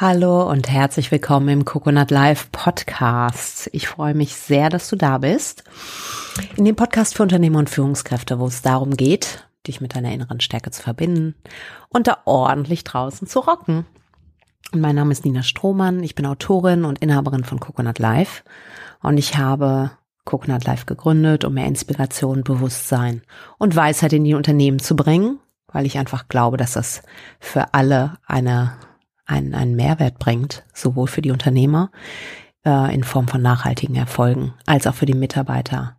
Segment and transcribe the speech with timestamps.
[0.00, 3.68] Hallo und herzlich willkommen im Coconut Live Podcast.
[3.72, 5.64] Ich freue mich sehr, dass du da bist.
[6.54, 10.38] In dem Podcast für Unternehmer und Führungskräfte, wo es darum geht, dich mit deiner inneren
[10.38, 11.34] Stärke zu verbinden
[11.88, 13.86] und da ordentlich draußen zu rocken.
[14.70, 16.04] Und mein Name ist Nina Strohmann.
[16.04, 18.44] Ich bin Autorin und Inhaberin von Coconut Live.
[19.02, 19.90] Und ich habe
[20.24, 23.22] Coconut Live gegründet, um mehr Inspiration, Bewusstsein
[23.58, 25.40] und Weisheit in die Unternehmen zu bringen,
[25.72, 27.02] weil ich einfach glaube, dass das
[27.40, 28.74] für alle eine
[29.28, 31.90] einen, einen Mehrwert bringt, sowohl für die Unternehmer
[32.64, 35.96] äh, in Form von nachhaltigen Erfolgen, als auch für die Mitarbeiter.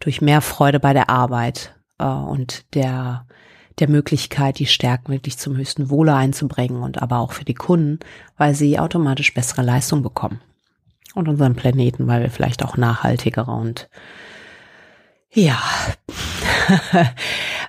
[0.00, 3.26] Durch mehr Freude bei der Arbeit äh, und der,
[3.78, 8.00] der Möglichkeit, die Stärken wirklich zum höchsten Wohle einzubringen und aber auch für die Kunden,
[8.36, 10.40] weil sie automatisch bessere Leistung bekommen.
[11.14, 13.90] Und unseren Planeten, weil wir vielleicht auch nachhaltigere und
[15.30, 15.60] ja,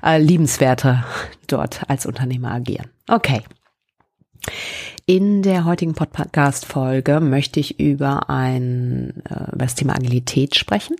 [0.03, 1.03] äh, liebenswerter
[1.47, 2.89] dort als Unternehmer agieren.
[3.09, 3.43] Okay.
[5.05, 10.95] In der heutigen Podcast-Folge möchte ich über ein, äh, über das Thema Agilität sprechen.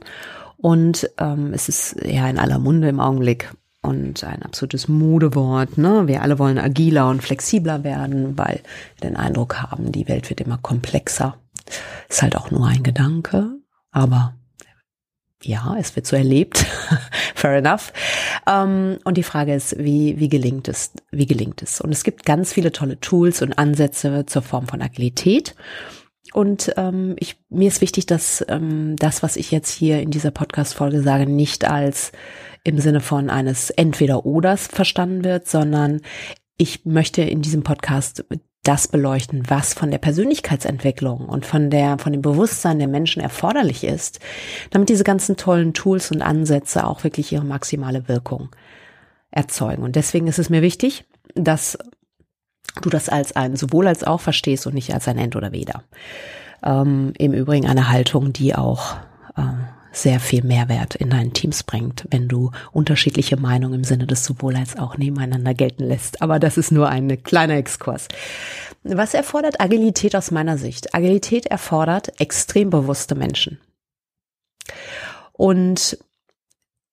[0.58, 5.78] Und ähm, es ist ja in aller Munde im Augenblick und ein absolutes Modewort.
[5.78, 6.08] Ne?
[6.08, 8.62] Wir alle wollen agiler und flexibler werden, weil
[9.00, 11.38] wir den Eindruck haben, die Welt wird immer komplexer.
[12.10, 13.58] Ist halt auch nur ein Gedanke,
[13.92, 14.34] aber
[15.44, 16.66] ja, es wird so erlebt.
[17.44, 17.92] Fair enough.
[18.48, 20.94] Ähm, und die Frage ist, wie, wie gelingt es?
[21.12, 21.82] Wie gelingt es?
[21.82, 25.54] Und es gibt ganz viele tolle Tools und Ansätze zur Form von Agilität.
[26.32, 30.32] Und ähm, ich, mir ist wichtig, dass ähm, das, was ich jetzt hier in dieser
[30.32, 32.14] Podcast-Folge sage, nicht als
[32.64, 36.00] im Sinne von eines Entweder-Oders verstanden wird, sondern
[36.56, 38.24] ich möchte in diesem Podcast
[38.64, 43.84] das beleuchten, was von der Persönlichkeitsentwicklung und von der, von dem Bewusstsein der Menschen erforderlich
[43.84, 44.20] ist,
[44.72, 48.50] damit diese ganzen tollen Tools und Ansätze auch wirklich ihre maximale Wirkung
[49.32, 49.84] erzeugen.
[49.84, 51.04] Und deswegen ist es mir wichtig,
[51.36, 51.78] dass
[52.82, 55.84] du das als ein sowohl als auch verstehst und nicht als ein End oder Weder.
[56.64, 58.96] Ähm, Im Übrigen eine Haltung, die auch
[59.36, 59.42] äh,
[59.94, 64.56] sehr viel Mehrwert in deinen Teams bringt, wenn du unterschiedliche Meinungen im Sinne des sowohl
[64.56, 66.22] als auch nebeneinander gelten lässt.
[66.22, 68.08] Aber das ist nur ein kleiner Exkurs.
[68.84, 70.94] Was erfordert Agilität aus meiner Sicht?
[70.94, 73.60] Agilität erfordert extrem bewusste Menschen.
[75.32, 75.98] Und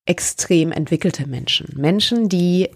[0.04, 1.74] extrem entwickelte Menschen.
[1.76, 2.68] Menschen, die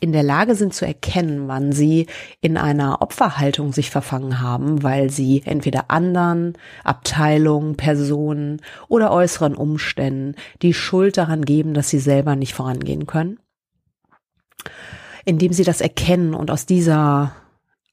[0.00, 2.06] in der Lage sind zu erkennen, wann sie
[2.40, 10.34] in einer Opferhaltung sich verfangen haben, weil sie entweder anderen, Abteilungen, Personen oder äußeren Umständen
[10.62, 13.38] die Schuld daran geben, dass sie selber nicht vorangehen können.
[15.26, 17.32] Indem sie das erkennen und aus dieser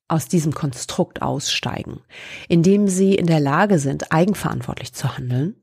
[0.10, 2.00] aus diesem Konstrukt aussteigen,
[2.48, 5.56] indem sie in der Lage sind, eigenverantwortlich zu handeln.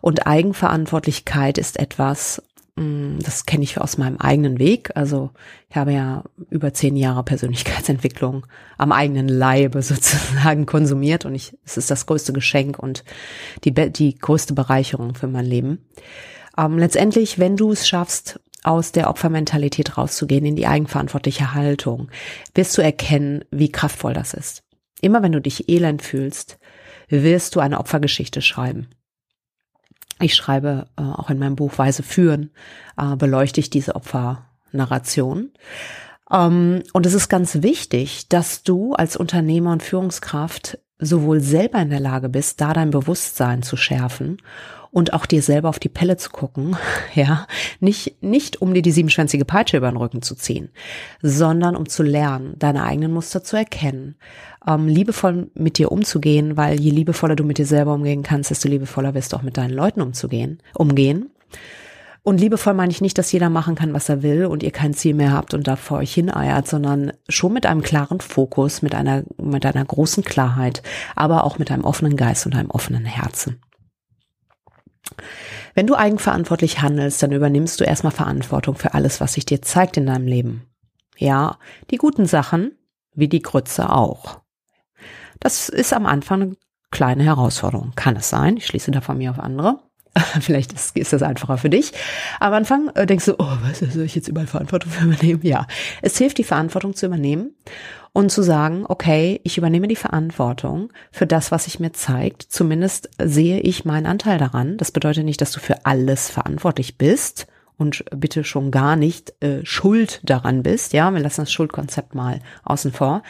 [0.00, 2.42] Und Eigenverantwortlichkeit ist etwas,
[2.76, 4.90] das kenne ich aus meinem eigenen Weg.
[4.96, 5.30] Also
[5.70, 8.46] ich habe ja über zehn Jahre Persönlichkeitsentwicklung
[8.78, 13.04] am eigenen Leibe sozusagen konsumiert und ich, es ist das größte Geschenk und
[13.64, 15.86] die, die größte Bereicherung für mein Leben.
[16.58, 22.08] Ähm, letztendlich, wenn du es schaffst, aus der Opfermentalität rauszugehen in die eigenverantwortliche Haltung,
[22.54, 24.64] wirst du erkennen, wie kraftvoll das ist.
[25.00, 26.58] Immer wenn du dich elend fühlst,
[27.08, 28.88] wirst du eine Opfergeschichte schreiben.
[30.20, 32.50] Ich schreibe äh, auch in meinem Buch Weise führen,
[32.96, 35.50] äh, beleuchte ich diese Opfernarration.
[36.30, 41.90] Ähm, und es ist ganz wichtig, dass du als Unternehmer und Führungskraft sowohl selber in
[41.90, 44.38] der Lage bist, da dein Bewusstsein zu schärfen
[44.90, 46.76] und auch dir selber auf die Pelle zu gucken,
[47.14, 47.46] ja,
[47.80, 50.70] nicht, nicht um dir die siebenschwänzige Peitsche über den Rücken zu ziehen,
[51.20, 54.14] sondern um zu lernen, deine eigenen Muster zu erkennen,
[54.66, 58.68] ähm, liebevoll mit dir umzugehen, weil je liebevoller du mit dir selber umgehen kannst, desto
[58.68, 61.30] liebevoller wirst du auch mit deinen Leuten umzugehen, umgehen.
[62.24, 64.94] Und liebevoll meine ich nicht, dass jeder machen kann, was er will und ihr kein
[64.94, 68.94] Ziel mehr habt und da vor euch hineiert, sondern schon mit einem klaren Fokus, mit
[68.94, 70.82] einer, mit einer großen Klarheit,
[71.14, 73.60] aber auch mit einem offenen Geist und einem offenen Herzen.
[75.74, 79.98] Wenn du eigenverantwortlich handelst, dann übernimmst du erstmal Verantwortung für alles, was sich dir zeigt
[79.98, 80.62] in deinem Leben.
[81.18, 81.58] Ja,
[81.90, 82.72] die guten Sachen,
[83.14, 84.40] wie die Grütze auch.
[85.40, 86.56] Das ist am Anfang eine
[86.90, 87.92] kleine Herausforderung.
[87.96, 88.56] Kann es sein.
[88.56, 89.80] Ich schließe da von mir auf andere.
[90.40, 91.92] Vielleicht ist, ist, das einfacher für dich.
[92.40, 95.40] Am Anfang äh, denkst du, oh, was soll ich jetzt überall Verantwortung für übernehmen?
[95.42, 95.66] Ja,
[96.02, 97.54] es hilft, die Verantwortung zu übernehmen
[98.12, 102.42] und zu sagen, okay, ich übernehme die Verantwortung für das, was sich mir zeigt.
[102.42, 104.76] Zumindest sehe ich meinen Anteil daran.
[104.76, 109.64] Das bedeutet nicht, dass du für alles verantwortlich bist und bitte schon gar nicht äh,
[109.64, 110.92] schuld daran bist.
[110.92, 113.22] Ja, wir lassen das Schuldkonzept mal außen vor,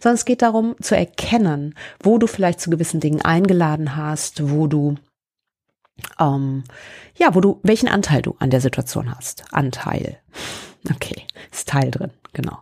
[0.00, 4.66] sondern es geht darum zu erkennen, wo du vielleicht zu gewissen Dingen eingeladen hast, wo
[4.66, 4.96] du
[6.20, 6.64] ähm,
[7.16, 9.44] ja, wo du, welchen Anteil du an der Situation hast.
[9.52, 10.18] Anteil.
[10.94, 12.58] Okay, ist Teil drin, genau.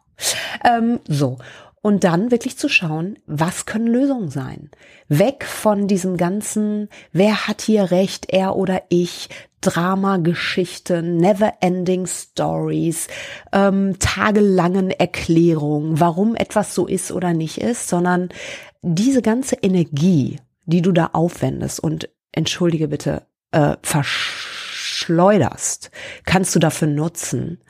[0.64, 1.38] Ähm, so.
[1.82, 4.70] und dann wirklich zu schauen, was können Lösungen sein?
[5.08, 9.28] Weg von diesem ganzen, wer hat hier recht, er oder ich,
[9.60, 13.08] Drama-Geschichten, never-ending Stories,
[13.52, 18.30] ähm, tagelangen Erklärungen, warum etwas so ist oder nicht ist, sondern
[18.80, 24.64] diese ganze Energie, die du da aufwendest und entschuldige bitte, äh, versch
[24.94, 25.90] schleuderst,
[26.24, 27.60] kannst du dafür nutzen,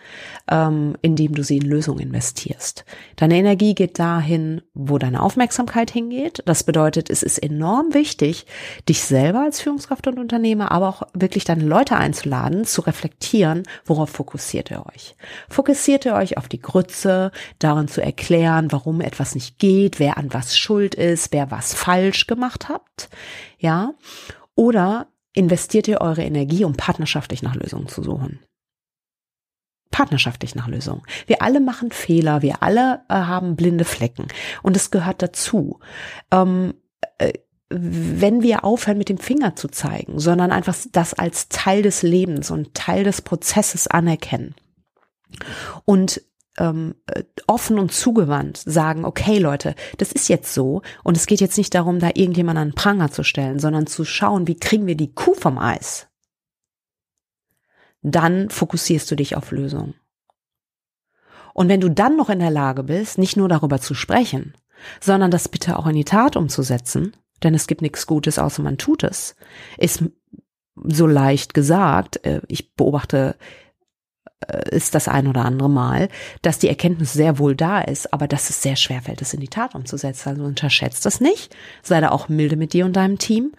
[0.51, 2.85] ähm, indem du sie in Lösungen investierst.
[3.17, 6.43] Deine Energie geht dahin, wo deine Aufmerksamkeit hingeht.
[6.45, 8.47] Das bedeutet, es ist enorm wichtig,
[8.89, 14.11] dich selber als Führungskraft und Unternehmer, aber auch wirklich deine Leute einzuladen, zu reflektieren, worauf
[14.11, 15.17] fokussiert ihr euch.
[15.49, 20.33] Fokussiert ihr euch auf die Grütze, darin zu erklären, warum etwas nicht geht, wer an
[20.33, 23.09] was schuld ist, wer was falsch gemacht habt,
[23.59, 23.95] ja?
[24.57, 28.41] Oder investiert ihr eure Energie, um partnerschaftlich nach Lösungen zu suchen.
[29.91, 31.03] Partnerschaftlich nach Lösungen.
[31.27, 34.29] Wir alle machen Fehler, wir alle äh, haben blinde Flecken
[34.63, 35.81] und es gehört dazu.
[36.31, 36.75] Ähm,
[37.19, 37.33] äh,
[37.69, 42.51] wenn wir aufhören, mit dem Finger zu zeigen, sondern einfach das als Teil des Lebens
[42.51, 44.55] und Teil des Prozesses anerkennen
[45.85, 46.23] und
[46.59, 51.41] ähm, äh, offen und zugewandt sagen, okay Leute, das ist jetzt so und es geht
[51.41, 54.87] jetzt nicht darum, da irgendjemand an den Pranger zu stellen, sondern zu schauen, wie kriegen
[54.87, 56.09] wir die Kuh vom Eis.
[58.03, 59.95] Dann fokussierst du dich auf Lösungen.
[61.55, 64.55] Und wenn du dann noch in der Lage bist, nicht nur darüber zu sprechen,
[65.01, 68.77] sondern das bitte auch in die Tat umzusetzen, denn es gibt nichts Gutes, außer man
[68.77, 69.37] tut es,
[69.79, 70.05] ist
[70.75, 72.25] so leicht gesagt.
[72.27, 73.37] Äh, ich beobachte
[74.71, 76.09] ist das ein oder andere Mal,
[76.43, 79.41] dass die Erkenntnis sehr wohl da ist, aber dass es sehr schwer fällt, es in
[79.41, 80.31] die Tat umzusetzen.
[80.31, 81.55] Also unterschätzt das nicht.
[81.83, 83.53] Sei da auch milde mit dir und deinem Team.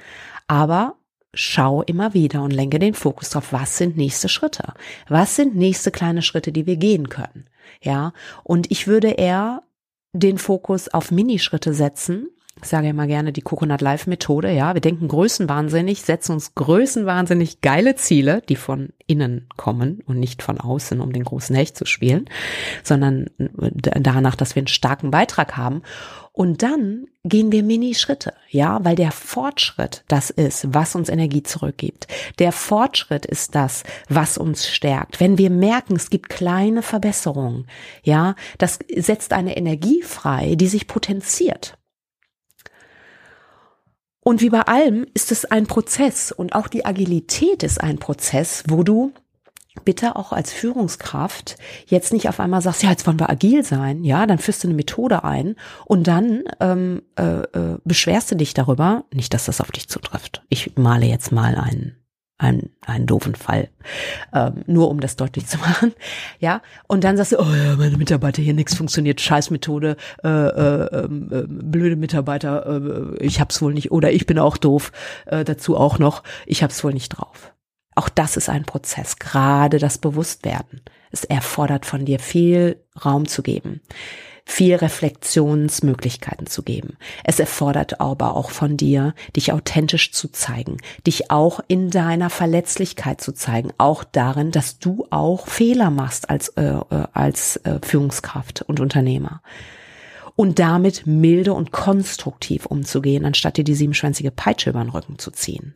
[0.47, 0.95] Aber
[1.33, 4.73] schau immer wieder und lenke den Fokus drauf, was sind nächste Schritte?
[5.07, 7.45] Was sind nächste kleine Schritte, die wir gehen können?
[7.81, 8.13] Ja.
[8.43, 9.63] Und ich würde eher
[10.13, 12.29] den Fokus auf Minischritte setzen,
[12.61, 14.73] ich sage immer gerne die Coconut Life Methode, ja.
[14.73, 20.59] Wir denken größenwahnsinnig, setzen uns größenwahnsinnig geile Ziele, die von innen kommen und nicht von
[20.59, 22.29] außen, um den großen Hecht zu spielen,
[22.81, 25.83] sondern danach, dass wir einen starken Beitrag haben.
[26.31, 32.07] Und dann gehen wir Mini-Schritte, ja, weil der Fortschritt das ist, was uns Energie zurückgibt.
[32.39, 35.19] Der Fortschritt ist das, was uns stärkt.
[35.19, 37.67] Wenn wir merken, es gibt kleine Verbesserungen,
[38.03, 41.77] ja, das setzt eine Energie frei, die sich potenziert.
[44.27, 48.63] Und wie bei allem ist es ein Prozess und auch die Agilität ist ein Prozess,
[48.67, 49.13] wo du
[49.83, 54.03] bitte auch als Führungskraft jetzt nicht auf einmal sagst, ja, jetzt wollen wir agil sein,
[54.03, 55.55] ja, dann führst du eine Methode ein
[55.85, 60.41] und dann ähm, äh, äh, beschwerst du dich darüber, nicht, dass das auf dich zutrifft.
[60.49, 61.95] Ich male jetzt mal einen
[62.37, 63.69] einen, einen doofen Fall.
[64.33, 65.93] Ähm, nur um das deutlich zu machen.
[66.39, 66.61] Ja.
[66.87, 71.07] Und dann sagst du, oh ja, meine Mitarbeiter hier nichts funktioniert, Scheißmethode, äh, äh, äh,
[71.47, 74.91] blöde Mitarbeiter, äh, ich hab's wohl nicht, oder ich bin auch doof,
[75.25, 77.53] äh, dazu auch noch, ich hab's wohl nicht drauf.
[77.95, 80.81] Auch das ist ein Prozess, gerade das Bewusstwerden.
[81.11, 83.81] Es erfordert von dir viel Raum zu geben
[84.45, 86.97] viel Reflexionsmöglichkeiten zu geben.
[87.23, 93.21] Es erfordert aber auch von dir, dich authentisch zu zeigen, dich auch in deiner Verletzlichkeit
[93.21, 98.61] zu zeigen, auch darin, dass du auch Fehler machst als, äh, äh als äh, Führungskraft
[98.61, 99.41] und Unternehmer
[100.35, 105.31] und damit milde und konstruktiv umzugehen, anstatt dir die siebenschwänzige Peitsche über den Rücken zu
[105.31, 105.75] ziehen.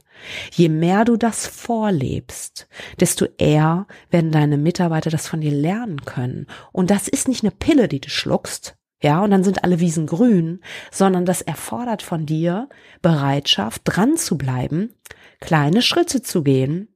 [0.52, 2.68] Je mehr du das vorlebst,
[3.00, 6.48] desto eher werden deine Mitarbeiter das von dir lernen können.
[6.74, 10.08] Und das ist nicht eine Pille, die du schluckst, ja, und dann sind alle Wiesen
[10.08, 10.60] grün,
[10.92, 12.68] sondern das erfordert von dir
[13.02, 14.94] Bereitschaft, dran zu bleiben,
[15.40, 16.90] kleine Schritte zu gehen,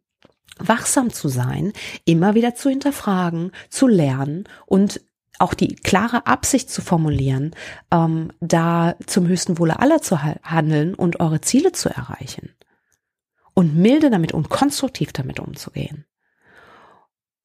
[0.59, 1.71] wachsam zu sein,
[2.03, 5.01] immer wieder zu hinterfragen, zu lernen und
[5.39, 7.55] auch die klare Absicht zu formulieren,
[7.91, 12.49] ähm, da zum höchsten Wohle aller zu handeln und eure Ziele zu erreichen.
[13.53, 16.05] Und milde damit und konstruktiv damit umzugehen.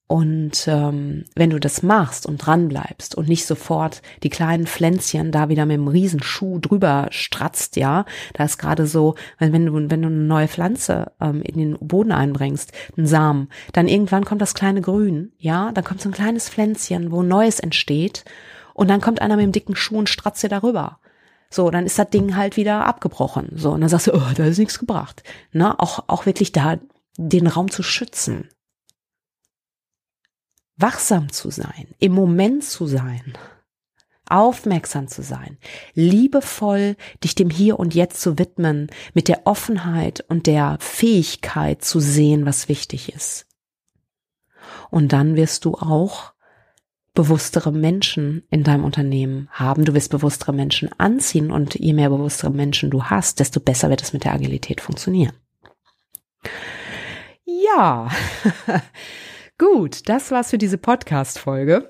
[0.08, 5.32] Und ähm, wenn du das machst und dran bleibst und nicht sofort die kleinen Pflänzchen
[5.32, 9.74] da wieder mit dem Riesenschuh drüber stratzt, ja, da ist gerade so, wenn, wenn du
[9.74, 14.40] wenn du eine neue Pflanze ähm, in den Boden einbringst, einen Samen, dann irgendwann kommt
[14.40, 18.24] das kleine Grün, ja, dann kommt so ein kleines Pflänzchen, wo Neues entsteht,
[18.72, 21.00] und dann kommt einer mit dem dicken Schuh und stratzt dir darüber.
[21.50, 23.50] So, dann ist das Ding halt wieder abgebrochen.
[23.56, 25.24] So, und dann sagst du, oh, da ist nichts gebracht.
[25.50, 26.78] Na, auch, auch wirklich da
[27.16, 28.48] den Raum zu schützen
[30.78, 33.36] wachsam zu sein, im Moment zu sein,
[34.28, 35.58] aufmerksam zu sein,
[35.94, 42.00] liebevoll dich dem Hier und Jetzt zu widmen, mit der Offenheit und der Fähigkeit zu
[42.00, 43.46] sehen, was wichtig ist.
[44.90, 46.32] Und dann wirst du auch
[47.14, 49.84] bewusstere Menschen in deinem Unternehmen haben.
[49.84, 54.02] Du wirst bewusstere Menschen anziehen und je mehr bewusstere Menschen du hast, desto besser wird
[54.02, 55.32] es mit der Agilität funktionieren.
[57.44, 58.08] Ja,
[59.58, 61.88] gut, das war's für diese Podcast-Folge.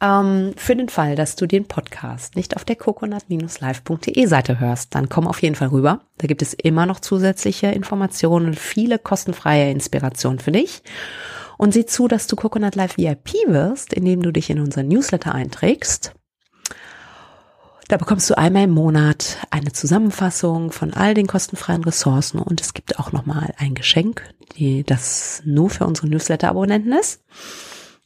[0.00, 5.08] Ähm, für den Fall, dass du den Podcast nicht auf der coconut-live.de Seite hörst, dann
[5.08, 6.02] komm auf jeden Fall rüber.
[6.18, 10.82] Da gibt es immer noch zusätzliche Informationen und viele kostenfreie Inspirationen für dich.
[11.56, 15.34] Und sieh zu, dass du Coconut Live VIP wirst, indem du dich in unseren Newsletter
[15.34, 16.12] einträgst.
[17.88, 22.74] Da bekommst du einmal im Monat eine Zusammenfassung von all den kostenfreien Ressourcen und es
[22.74, 24.22] gibt auch nochmal ein Geschenk,
[24.56, 27.22] die das nur für unsere Newsletter-Abonnenten ist.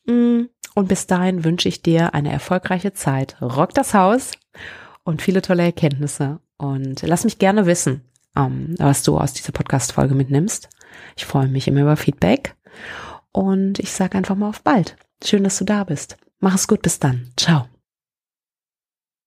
[0.05, 0.43] Mm,
[0.75, 3.41] und bis dahin wünsche ich dir eine erfolgreiche Zeit.
[3.41, 4.33] Rock das Haus
[5.03, 6.41] und viele tolle Erkenntnisse.
[6.59, 8.03] Und lass mich gerne wissen,
[8.37, 10.69] ähm, was du aus dieser Podcast-Folge mitnimmst.
[11.17, 12.55] Ich freue mich immer über Feedback.
[13.33, 14.97] Und ich sage einfach mal auf bald.
[15.25, 16.17] Schön, dass du da bist.
[16.39, 17.33] Mach es gut, bis dann.
[17.37, 17.67] Ciao.